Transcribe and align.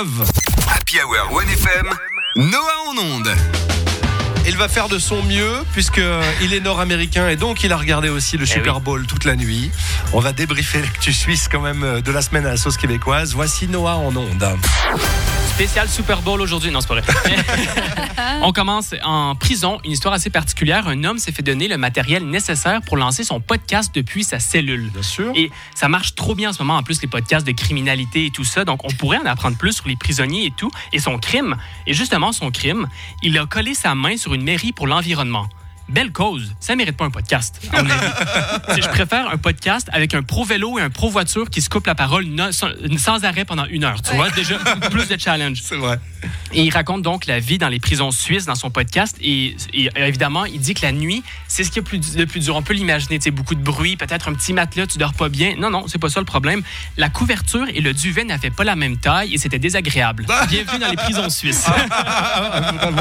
Happy 0.00 1.00
Hour 1.00 1.42
1FM, 1.42 1.90
Noah 2.36 2.60
en 2.86 2.98
onde. 2.98 3.34
Il 4.46 4.56
va 4.56 4.68
faire 4.68 4.88
de 4.88 4.96
son 4.96 5.24
mieux 5.24 5.64
puisque 5.72 6.00
il 6.40 6.54
est 6.54 6.60
nord-américain 6.60 7.28
et 7.28 7.34
donc 7.34 7.64
il 7.64 7.72
a 7.72 7.76
regardé 7.76 8.08
aussi 8.08 8.36
le 8.36 8.46
Super 8.46 8.76
oui. 8.76 8.82
Bowl 8.82 9.06
toute 9.08 9.24
la 9.24 9.34
nuit. 9.34 9.72
On 10.12 10.20
va 10.20 10.32
débriefer 10.32 10.82
l'actu 10.82 11.12
suisse 11.12 11.48
quand 11.50 11.60
même 11.60 11.82
euh, 11.82 12.00
de 12.00 12.12
la 12.12 12.22
semaine 12.22 12.46
à 12.46 12.50
la 12.50 12.56
sauce 12.56 12.76
québécoise. 12.76 13.34
Voici 13.34 13.66
Noah 13.66 13.96
en 13.96 14.14
onde. 14.14 14.46
Spécial 15.58 15.88
Super 15.88 16.22
Bowl 16.22 16.40
aujourd'hui. 16.40 16.70
Non, 16.70 16.80
c'est 16.80 16.86
pas 16.86 17.00
vrai. 17.00 17.36
On 18.42 18.52
commence 18.52 18.94
en 19.02 19.34
prison. 19.34 19.80
Une 19.84 19.90
histoire 19.90 20.14
assez 20.14 20.30
particulière. 20.30 20.86
Un 20.86 21.02
homme 21.02 21.18
s'est 21.18 21.32
fait 21.32 21.42
donner 21.42 21.66
le 21.66 21.76
matériel 21.76 22.24
nécessaire 22.24 22.80
pour 22.80 22.96
lancer 22.96 23.24
son 23.24 23.40
podcast 23.40 23.92
depuis 23.92 24.22
sa 24.22 24.38
cellule. 24.38 24.88
Bien 24.90 25.02
sûr. 25.02 25.32
Et 25.34 25.50
ça 25.74 25.88
marche 25.88 26.14
trop 26.14 26.36
bien 26.36 26.50
en 26.50 26.52
ce 26.52 26.62
moment, 26.62 26.76
en 26.76 26.84
plus, 26.84 27.02
les 27.02 27.08
podcasts 27.08 27.44
de 27.44 27.50
criminalité 27.50 28.26
et 28.26 28.30
tout 28.30 28.44
ça. 28.44 28.64
Donc, 28.64 28.84
on 28.84 28.92
pourrait 28.92 29.18
en 29.18 29.26
apprendre 29.26 29.56
plus 29.56 29.72
sur 29.72 29.88
les 29.88 29.96
prisonniers 29.96 30.46
et 30.46 30.52
tout. 30.52 30.70
Et 30.92 31.00
son 31.00 31.18
crime, 31.18 31.56
et 31.88 31.92
justement 31.92 32.30
son 32.30 32.52
crime, 32.52 32.86
il 33.24 33.36
a 33.36 33.44
collé 33.44 33.74
sa 33.74 33.96
main 33.96 34.16
sur 34.16 34.34
une 34.34 34.44
mairie 34.44 34.70
pour 34.70 34.86
l'environnement. 34.86 35.48
Belle 35.88 36.12
cause. 36.12 36.52
Ça 36.60 36.76
mérite 36.76 36.96
pas 36.98 37.06
un 37.06 37.10
podcast, 37.10 37.60
à 37.72 37.82
mon 37.82 37.88
avis. 37.90 38.00
C'est- 38.74 38.82
Je 38.82 38.88
préfère 38.88 39.30
un 39.30 39.38
podcast 39.38 39.88
avec 39.92 40.12
un 40.14 40.22
pro-vélo 40.22 40.78
et 40.78 40.82
un 40.82 40.90
pro-voiture 40.90 41.48
qui 41.48 41.62
se 41.62 41.70
coupe 41.70 41.86
la 41.86 41.94
parole 41.94 42.24
no- 42.26 42.52
sans, 42.52 42.68
sans 42.98 43.24
arrêt 43.24 43.46
pendant 43.46 43.64
une 43.64 43.84
heure. 43.84 44.02
Tu 44.02 44.14
vois, 44.14 44.28
déjà, 44.30 44.58
plus 44.90 45.08
de 45.08 45.18
challenge. 45.18 45.60
C'est 45.62 45.76
vrai. 45.76 45.98
Et 46.52 46.62
il 46.64 46.70
raconte 46.70 47.00
donc 47.02 47.24
la 47.26 47.38
vie 47.38 47.56
dans 47.58 47.68
les 47.68 47.80
prisons 47.80 48.10
suisses 48.10 48.44
dans 48.44 48.54
son 48.54 48.70
podcast. 48.70 49.16
Et, 49.22 49.56
et, 49.72 49.88
évidemment, 49.96 50.44
il 50.44 50.60
dit 50.60 50.74
que 50.74 50.82
la 50.84 50.92
nuit, 50.92 51.22
c'est 51.46 51.64
ce 51.64 51.70
qui 51.70 51.78
est 51.78 51.82
plus, 51.82 52.16
le 52.16 52.26
plus 52.26 52.40
dur. 52.40 52.54
On 52.56 52.62
peut 52.62 52.74
l'imaginer, 52.74 53.18
tu 53.18 53.24
sais, 53.24 53.30
beaucoup 53.30 53.54
de 53.54 53.62
bruit, 53.62 53.96
peut-être 53.96 54.28
un 54.28 54.34
petit 54.34 54.52
matelas, 54.52 54.86
tu 54.86 54.98
dors 54.98 55.14
pas 55.14 55.30
bien. 55.30 55.54
Non, 55.58 55.70
non, 55.70 55.86
c'est 55.88 55.98
pas 55.98 56.10
ça 56.10 56.20
le 56.20 56.26
problème. 56.26 56.62
La 56.98 57.08
couverture 57.08 57.66
et 57.74 57.80
le 57.80 57.94
duvet 57.94 58.24
n'avaient 58.24 58.50
pas 58.50 58.64
la 58.64 58.76
même 58.76 58.98
taille 58.98 59.32
et 59.34 59.38
c'était 59.38 59.58
désagréable. 59.58 60.26
Bienvenue 60.50 60.78
dans 60.80 60.90
les 60.90 60.96
prisons 60.96 61.30
suisses. 61.30 61.66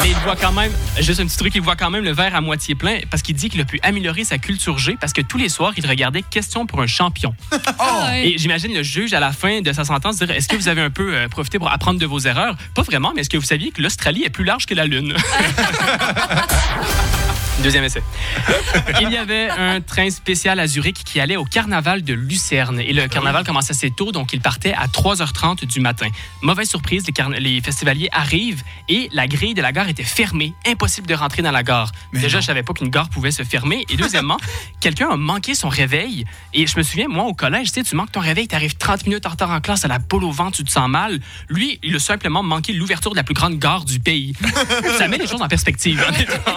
Mais 0.00 0.10
il 0.10 0.16
voit 0.24 0.36
quand 0.36 0.52
même, 0.52 0.70
juste 1.00 1.18
un 1.20 1.26
petit 1.26 1.36
truc, 1.38 1.54
il 1.56 1.60
voit 1.62 1.76
quand 1.76 1.90
même 1.90 2.04
le 2.04 2.12
verre 2.12 2.36
à 2.36 2.40
moitié 2.40 2.67
plein 2.74 3.00
parce 3.10 3.22
qu'il 3.22 3.36
dit 3.36 3.48
qu'il 3.48 3.60
a 3.60 3.64
pu 3.64 3.78
améliorer 3.82 4.24
sa 4.24 4.38
culture 4.38 4.78
G 4.78 4.96
parce 5.00 5.12
que 5.12 5.22
tous 5.22 5.38
les 5.38 5.48
soirs, 5.48 5.72
il 5.76 5.86
regardait 5.86 6.22
Question 6.22 6.66
pour 6.66 6.80
un 6.80 6.86
champion. 6.86 7.34
Et 8.14 8.38
j'imagine 8.38 8.74
le 8.74 8.82
juge, 8.82 9.14
à 9.14 9.20
la 9.20 9.32
fin 9.32 9.60
de 9.60 9.72
sa 9.72 9.84
sentence, 9.84 10.16
dire 10.16 10.30
Est-ce 10.30 10.48
que 10.48 10.56
vous 10.56 10.68
avez 10.68 10.82
un 10.82 10.90
peu 10.90 11.14
euh, 11.14 11.28
profité 11.28 11.58
pour 11.58 11.70
apprendre 11.70 11.98
de 11.98 12.06
vos 12.06 12.20
erreurs? 12.20 12.56
Pas 12.74 12.82
vraiment, 12.82 13.12
mais 13.14 13.22
est-ce 13.22 13.30
que 13.30 13.38
vous 13.38 13.44
saviez 13.44 13.70
que 13.70 13.82
l'Australie 13.82 14.24
est 14.24 14.30
plus 14.30 14.44
large 14.44 14.66
que 14.66 14.74
la 14.74 14.84
Lune? 14.84 15.14
Deuxième 17.62 17.82
essai. 17.82 18.02
Il 19.00 19.10
y 19.10 19.16
avait 19.16 19.50
un 19.50 19.80
train 19.80 20.08
spécial 20.10 20.60
à 20.60 20.68
Zurich 20.68 21.02
qui 21.04 21.18
allait 21.18 21.36
au 21.36 21.44
carnaval 21.44 22.02
de 22.02 22.14
Lucerne. 22.14 22.78
Et 22.80 22.92
le 22.92 23.08
carnaval 23.08 23.44
commençait 23.44 23.72
assez 23.72 23.90
tôt, 23.90 24.12
donc 24.12 24.32
il 24.32 24.40
partait 24.40 24.74
à 24.74 24.86
3h30 24.86 25.66
du 25.66 25.80
matin. 25.80 26.06
Mauvaise 26.40 26.68
surprise, 26.68 27.04
les, 27.38 27.60
festivaliers 27.60 28.08
arrivent 28.12 28.62
et 28.88 29.08
la 29.12 29.26
grille 29.26 29.54
de 29.54 29.62
la 29.62 29.72
gare 29.72 29.88
était 29.88 30.04
fermée. 30.04 30.54
Impossible 30.66 31.08
de 31.08 31.14
rentrer 31.14 31.42
dans 31.42 31.50
la 31.50 31.64
gare. 31.64 31.90
Déjà, 32.12 32.40
je 32.40 32.46
savais 32.46 32.62
pas 32.62 32.72
qu'une 32.74 32.90
gare 32.90 33.08
pouvait 33.08 33.32
se 33.32 33.42
fermer. 33.42 33.84
Et 33.90 33.96
deuxièmement, 33.96 34.36
quelqu'un 34.80 35.10
a 35.10 35.16
manqué 35.16 35.56
son 35.56 35.68
réveil. 35.68 36.26
Et 36.54 36.68
je 36.68 36.76
me 36.76 36.84
souviens, 36.84 37.08
moi, 37.08 37.24
au 37.24 37.34
collège, 37.34 37.68
tu 37.68 37.74
sais, 37.74 37.82
tu 37.82 37.96
manques 37.96 38.12
ton 38.12 38.20
réveil, 38.20 38.46
tu 38.46 38.54
arrives 38.54 38.76
30 38.76 39.06
minutes 39.06 39.26
en 39.26 39.30
retard 39.30 39.50
en 39.50 39.60
classe, 39.60 39.84
à 39.84 39.88
la 39.88 39.98
boule 39.98 40.24
au 40.24 40.30
ventre, 40.30 40.58
tu 40.58 40.64
te 40.64 40.70
sens 40.70 40.88
mal. 40.88 41.18
Lui, 41.48 41.80
il 41.82 41.96
a 41.96 41.98
simplement 41.98 42.44
manqué 42.44 42.72
l'ouverture 42.72 43.10
de 43.10 43.16
la 43.16 43.24
plus 43.24 43.34
grande 43.34 43.58
gare 43.58 43.84
du 43.84 43.98
pays. 43.98 44.34
Ça 44.98 45.08
met 45.08 45.18
les 45.18 45.26
choses 45.26 45.42
en 45.42 45.48
perspective, 45.48 46.00
honnêtement. 46.06 46.54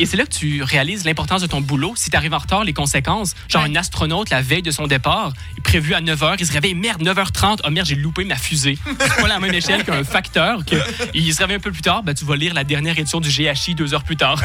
Et 0.00 0.06
c'est 0.06 0.16
là 0.16 0.24
que 0.24 0.30
tu 0.30 0.62
réalises 0.62 1.04
l'importance 1.04 1.42
de 1.42 1.46
ton 1.48 1.60
boulot. 1.60 1.94
Si 1.96 2.08
tu 2.08 2.16
arrives 2.16 2.32
en 2.32 2.38
retard, 2.38 2.62
les 2.62 2.72
conséquences. 2.72 3.34
Genre 3.48 3.64
un 3.64 3.74
astronaute, 3.74 4.30
la 4.30 4.40
veille 4.40 4.62
de 4.62 4.70
son 4.70 4.86
départ, 4.86 5.32
prévu 5.64 5.94
à 5.94 6.00
9h, 6.00 6.36
il 6.38 6.46
se 6.46 6.52
réveille, 6.52 6.74
merde, 6.74 7.02
9h30, 7.02 7.60
oh 7.64 7.70
merde, 7.70 7.86
j'ai 7.86 7.96
loupé 7.96 8.24
ma 8.24 8.36
fusée. 8.36 8.78
C'est 8.86 9.20
pas 9.20 9.28
la 9.28 9.40
même 9.40 9.52
échelle 9.52 9.84
qu'un 9.84 10.04
facteur. 10.04 10.64
Que, 10.64 10.76
il 11.14 11.34
se 11.34 11.40
réveille 11.40 11.56
un 11.56 11.60
peu 11.60 11.72
plus 11.72 11.82
tard, 11.82 12.02
ben, 12.04 12.14
tu 12.14 12.24
vas 12.24 12.36
lire 12.36 12.54
la 12.54 12.64
dernière 12.64 12.98
édition 12.98 13.20
du 13.20 13.28
GHI 13.28 13.74
deux 13.74 13.92
heures 13.92 14.04
plus 14.04 14.16
tard. 14.16 14.40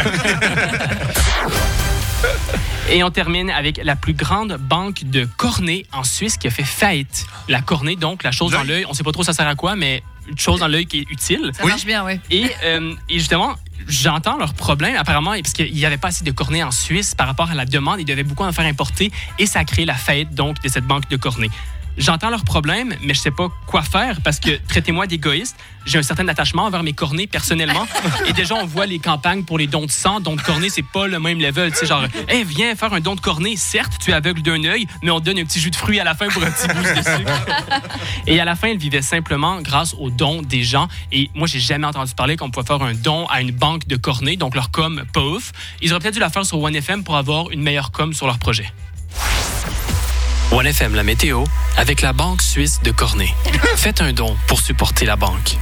Et 2.89 3.03
on 3.03 3.11
termine 3.11 3.49
avec 3.49 3.79
la 3.83 3.95
plus 3.95 4.13
grande 4.13 4.57
banque 4.57 5.03
de 5.05 5.25
cornets 5.37 5.85
en 5.93 6.03
Suisse 6.03 6.37
qui 6.37 6.47
a 6.47 6.51
fait 6.51 6.63
faillite. 6.63 7.25
La 7.47 7.61
cornée, 7.61 7.95
donc, 7.95 8.23
la 8.23 8.31
chose 8.31 8.51
dans 8.51 8.63
l'œil, 8.63 8.85
on 8.87 8.93
sait 8.93 9.03
pas 9.03 9.11
trop 9.11 9.23
ça 9.23 9.33
sert 9.33 9.47
à 9.47 9.55
quoi, 9.55 9.75
mais 9.75 10.03
une 10.27 10.37
chose 10.37 10.59
dans 10.59 10.67
l'œil 10.67 10.85
qui 10.85 10.99
est 10.99 11.09
utile. 11.09 11.51
Ça 11.53 11.65
marche 11.65 11.85
bien, 11.85 12.05
oui. 12.05 12.19
Et, 12.29 12.49
euh, 12.63 12.93
et 13.09 13.19
justement, 13.19 13.55
j'entends 13.87 14.37
leurs 14.37 14.53
problèmes, 14.53 14.95
apparemment, 14.95 15.31
parce 15.31 15.53
qu'il 15.53 15.73
n'y 15.73 15.85
avait 15.85 15.97
pas 15.97 16.09
assez 16.09 16.23
de 16.23 16.31
cornets 16.31 16.63
en 16.63 16.71
Suisse 16.71 17.15
par 17.15 17.27
rapport 17.27 17.49
à 17.49 17.55
la 17.55 17.65
demande. 17.65 17.99
Ils 17.99 18.05
devaient 18.05 18.23
beaucoup 18.23 18.43
en 18.43 18.51
faire 18.51 18.65
importer 18.65 19.11
et 19.39 19.45
ça 19.45 19.59
a 19.59 19.65
créé 19.65 19.85
la 19.85 19.95
faillite 19.95 20.33
donc 20.33 20.61
de 20.61 20.69
cette 20.69 20.85
banque 20.85 21.09
de 21.09 21.17
cornets. 21.17 21.49
J'entends 21.97 22.29
leurs 22.29 22.43
problèmes, 22.43 22.95
mais 23.03 23.13
je 23.13 23.19
sais 23.19 23.31
pas 23.31 23.49
quoi 23.67 23.83
faire 23.83 24.21
parce 24.21 24.39
que 24.39 24.51
traitez-moi 24.67 25.07
d'égoïste. 25.07 25.55
J'ai 25.85 25.99
un 25.99 26.03
certain 26.03 26.27
attachement 26.27 26.63
envers 26.63 26.81
mes 26.81 26.93
cornets 26.93 27.27
personnellement. 27.27 27.85
Et 28.27 28.33
déjà, 28.33 28.55
on 28.55 28.65
voit 28.65 28.85
les 28.85 28.99
campagnes 28.99 29.43
pour 29.43 29.57
les 29.57 29.67
dons 29.67 29.85
de 29.85 29.91
sang, 29.91 30.19
dons 30.21 30.35
de 30.35 30.41
cornets, 30.41 30.69
c'est 30.69 30.85
pas 30.85 31.07
le 31.07 31.19
même 31.19 31.39
level. 31.39 31.71
Tu 31.71 31.79
sais, 31.79 31.85
genre, 31.85 32.03
hey, 32.29 32.43
viens 32.45 32.73
faire 32.75 32.93
un 32.93 32.99
don 32.99 33.15
de 33.15 33.19
cornet. 33.19 33.55
Certes, 33.57 33.93
tu 33.99 34.11
es 34.11 34.13
aveugle 34.13 34.41
d'un 34.41 34.63
œil, 34.63 34.87
mais 35.01 35.11
on 35.11 35.19
te 35.19 35.25
donne 35.25 35.39
un 35.39 35.43
petit 35.43 35.59
jus 35.59 35.71
de 35.71 35.75
fruits 35.75 35.99
à 35.99 36.03
la 36.03 36.15
fin 36.15 36.29
pour 36.29 36.41
un 36.43 36.51
petit 36.51 36.67
boost 36.67 36.95
de 36.95 37.01
sucre. 37.01 37.45
Et 38.27 38.39
à 38.39 38.45
la 38.45 38.55
fin, 38.55 38.69
elle 38.69 38.77
vivait 38.77 39.01
simplement 39.01 39.61
grâce 39.61 39.93
aux 39.99 40.09
dons 40.09 40.41
des 40.41 40.63
gens. 40.63 40.87
Et 41.11 41.29
moi, 41.35 41.47
j'ai 41.47 41.59
jamais 41.59 41.85
entendu 41.85 42.13
parler 42.15 42.37
qu'on 42.37 42.49
pouvait 42.49 42.65
faire 42.65 42.81
un 42.81 42.93
don 42.93 43.25
à 43.27 43.41
une 43.41 43.51
banque 43.51 43.87
de 43.87 43.97
cornets, 43.97 44.37
donc 44.37 44.55
leur 44.55 44.71
com 44.71 45.03
pas 45.13 45.21
ouf. 45.21 45.51
Ils 45.81 45.91
auraient 45.91 45.99
peut-être 45.99 46.15
dû 46.15 46.19
la 46.19 46.29
faire 46.29 46.45
sur 46.45 46.59
OneFM 46.59 47.03
pour 47.03 47.17
avoir 47.17 47.51
une 47.51 47.61
meilleure 47.61 47.91
com 47.91 48.13
sur 48.13 48.25
leur 48.25 48.39
projet. 48.39 48.71
OneFM, 50.53 50.93
la 50.93 51.01
météo, 51.01 51.43
avec 51.77 52.01
la 52.01 52.13
Banque 52.13 52.43
suisse 52.43 52.79
de 52.83 52.91
Cornet. 52.91 53.33
Faites 53.75 54.01
un 54.01 54.13
don 54.13 54.37
pour 54.45 54.61
supporter 54.61 55.03
la 55.03 55.15
banque. 55.15 55.57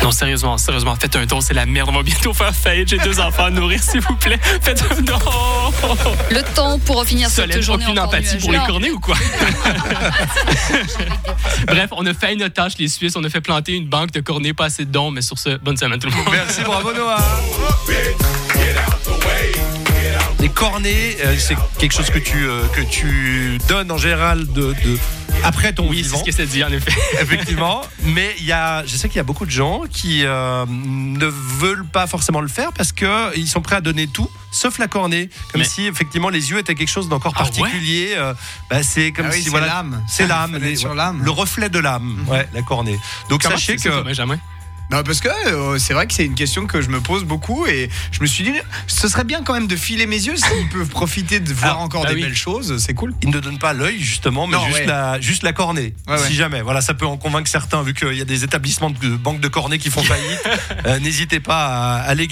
Non, 0.00 0.12
sérieusement, 0.12 0.58
sérieusement, 0.58 0.94
faites 0.96 1.16
un 1.16 1.26
don, 1.26 1.40
c'est 1.40 1.54
la 1.54 1.66
merde. 1.66 1.88
On 1.90 1.92
va 1.92 2.04
bientôt 2.04 2.32
faire 2.32 2.54
faillite. 2.54 2.88
J'ai 2.88 2.98
deux 2.98 3.18
enfants 3.20 3.46
à 3.46 3.50
nourrir, 3.50 3.82
s'il 3.82 4.00
vous 4.00 4.14
plaît. 4.14 4.38
Faites 4.60 4.80
un 4.90 5.00
don. 5.02 5.18
Le 6.30 6.42
temps 6.54 6.78
pour 6.78 7.04
finir 7.04 7.28
cette 7.28 7.50
Solène, 7.50 7.62
journée 7.62 7.84
aucune 7.84 7.98
empathie 7.98 8.36
pour 8.38 8.52
les 8.52 8.58
cornets 8.58 8.90
ou 8.90 9.00
quoi? 9.00 9.16
Bref, 11.66 11.90
on 11.92 12.06
a 12.06 12.14
fait 12.14 12.36
notre 12.36 12.54
tâche, 12.54 12.74
les 12.78 12.88
Suisses. 12.88 13.16
On 13.16 13.24
a 13.24 13.28
fait 13.28 13.40
planter 13.40 13.72
une 13.72 13.88
banque 13.88 14.12
de 14.12 14.20
cornets, 14.20 14.54
pas 14.54 14.66
assez 14.66 14.84
de 14.84 14.92
dons, 14.92 15.10
mais 15.10 15.22
sur 15.22 15.38
ce, 15.38 15.56
bonne 15.58 15.76
semaine 15.76 15.98
tout 15.98 16.08
le 16.08 16.14
monde. 16.14 16.26
Merci, 16.30 16.60
bravo 16.62 16.92
Noah. 16.92 17.18
Les 20.52 20.58
cornets, 20.68 21.16
euh, 21.24 21.34
c'est 21.38 21.56
quelque 21.78 21.94
chose 21.94 22.10
que 22.10 22.18
tu, 22.18 22.46
euh, 22.46 22.66
que 22.76 22.82
tu 22.82 23.58
donnes 23.68 23.90
en 23.90 23.96
général 23.96 24.46
de, 24.52 24.74
de- 24.84 24.98
après 25.44 25.72
ton 25.72 25.88
Oui, 25.88 26.06
c'est 26.08 26.18
ce 26.18 26.22
que 26.24 26.30
c'est 26.30 26.44
dit, 26.46 26.62
en 26.62 26.70
effet. 26.70 26.92
Effectivement, 27.22 27.80
mais 28.04 28.34
il 28.38 28.44
y 28.44 28.52
a, 28.52 28.84
je 28.84 28.94
sais 28.98 29.08
qu'il 29.08 29.16
y 29.16 29.20
a 29.20 29.24
beaucoup 29.24 29.46
de 29.46 29.50
gens 29.50 29.84
qui 29.90 30.24
euh, 30.26 30.66
ne 30.68 31.24
veulent 31.26 31.86
pas 31.86 32.06
forcément 32.06 32.42
le 32.42 32.48
faire 32.48 32.70
parce 32.74 32.92
que 32.92 33.34
ils 33.36 33.48
sont 33.48 33.62
prêts 33.62 33.76
à 33.76 33.80
donner 33.80 34.06
tout, 34.08 34.28
sauf 34.52 34.78
la 34.78 34.88
cornée, 34.88 35.30
comme 35.52 35.62
Mais- 35.62 35.66
si 35.66 35.86
effectivement 35.86 36.28
les 36.28 36.50
yeux 36.50 36.58
étaient 36.58 36.74
quelque 36.74 36.86
chose 36.90 37.08
d'encore 37.08 37.32
Ah 37.34 37.44
ouais 37.44 37.48
particulier. 37.48 38.12
euh, 38.18 38.34
bah, 38.68 38.82
c'est 38.82 39.10
comme 39.10 39.26
Ah 39.26 39.30
oui, 39.32 39.38
si 39.38 39.44
c'est 39.44 39.50
voilà, 39.50 39.66
l'âme. 39.68 40.04
c'est 40.06 40.26
l'âme, 40.26 40.58
le 41.24 41.30
reflet 41.30 41.70
de 41.70 41.78
l'âme, 41.78 42.24
ouais, 42.28 42.46
la 42.52 42.60
cornée. 42.62 42.98
Donc 43.30 43.42
sachez 43.42 43.76
que 43.76 44.02
Benjamin? 44.02 44.38
Non, 44.90 45.02
parce 45.02 45.20
que 45.20 45.28
euh, 45.48 45.78
c'est 45.78 45.94
vrai 45.94 46.06
que 46.06 46.12
c'est 46.12 46.24
une 46.26 46.34
question 46.34 46.66
que 46.66 46.82
je 46.82 46.90
me 46.90 47.00
pose 47.00 47.24
beaucoup 47.24 47.64
et 47.66 47.88
je 48.10 48.20
me 48.20 48.26
suis 48.26 48.44
dit, 48.44 48.52
ce 48.86 49.08
serait 49.08 49.24
bien 49.24 49.42
quand 49.42 49.54
même 49.54 49.66
de 49.66 49.74
filer 49.76 50.04
mes 50.06 50.16
yeux 50.22 50.36
s'ils 50.36 50.68
peuvent 50.68 50.88
profiter 50.88 51.40
de 51.40 51.50
voir 51.54 51.70
Alors, 51.72 51.82
encore 51.82 52.02
bah 52.02 52.10
des 52.10 52.16
oui. 52.16 52.22
belles 52.24 52.34
choses, 52.36 52.76
c'est 52.76 52.92
cool. 52.92 53.14
il 53.22 53.30
ne 53.30 53.40
donne 53.40 53.58
pas 53.58 53.72
l'œil 53.72 53.98
justement, 53.98 54.46
mais 54.46 54.56
Non, 54.58 54.66
juste, 54.66 54.80
ouais. 54.80 54.86
la, 54.86 55.18
juste 55.18 55.44
la 55.44 55.54
cornée. 55.54 55.94
Ouais, 56.06 56.18
si 56.18 56.24
ouais. 56.24 56.32
jamais, 56.34 56.60
voilà, 56.60 56.82
ça 56.82 56.92
peut 56.92 57.06
en 57.06 57.16
convaincre 57.16 57.48
certains 57.48 57.82
vu 57.82 57.94
qu'il 57.94 58.12
y 58.12 58.20
a 58.20 58.26
des 58.26 58.44
établissements 58.44 58.90
de 58.90 59.16
banques 59.16 59.40
de 59.40 59.48
cornée 59.48 59.78
qui 59.78 59.88
font 59.88 60.02
faillite. 60.04 60.40
Euh, 60.84 60.98
N'hésitez 60.98 61.40
pas 61.40 61.64
à 61.68 62.00
aller 62.02 62.28